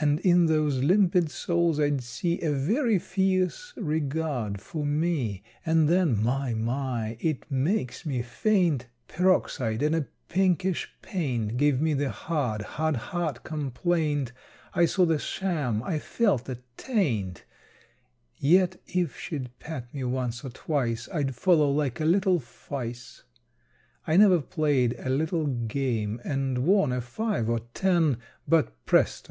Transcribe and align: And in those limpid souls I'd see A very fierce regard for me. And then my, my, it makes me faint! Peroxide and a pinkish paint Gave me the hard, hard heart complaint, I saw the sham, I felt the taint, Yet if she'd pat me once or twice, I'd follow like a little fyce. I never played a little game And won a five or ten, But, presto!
And 0.00 0.18
in 0.22 0.46
those 0.46 0.82
limpid 0.82 1.30
souls 1.30 1.78
I'd 1.78 2.02
see 2.02 2.40
A 2.40 2.50
very 2.50 2.98
fierce 2.98 3.72
regard 3.76 4.60
for 4.60 4.84
me. 4.84 5.44
And 5.64 5.88
then 5.88 6.20
my, 6.20 6.54
my, 6.54 7.16
it 7.20 7.48
makes 7.52 8.04
me 8.04 8.20
faint! 8.20 8.88
Peroxide 9.06 9.80
and 9.84 9.94
a 9.94 10.08
pinkish 10.28 10.92
paint 11.02 11.56
Gave 11.56 11.80
me 11.80 11.94
the 11.94 12.10
hard, 12.10 12.62
hard 12.62 12.96
heart 12.96 13.44
complaint, 13.44 14.32
I 14.74 14.86
saw 14.86 15.06
the 15.06 15.20
sham, 15.20 15.84
I 15.84 16.00
felt 16.00 16.46
the 16.46 16.58
taint, 16.76 17.44
Yet 18.34 18.82
if 18.88 19.16
she'd 19.20 19.56
pat 19.60 19.94
me 19.94 20.02
once 20.02 20.44
or 20.44 20.50
twice, 20.50 21.08
I'd 21.14 21.36
follow 21.36 21.70
like 21.70 22.00
a 22.00 22.04
little 22.04 22.40
fyce. 22.40 23.22
I 24.04 24.16
never 24.16 24.40
played 24.40 24.96
a 24.98 25.08
little 25.08 25.46
game 25.46 26.20
And 26.24 26.66
won 26.66 26.90
a 26.90 27.00
five 27.00 27.48
or 27.48 27.60
ten, 27.72 28.16
But, 28.48 28.84
presto! 28.84 29.28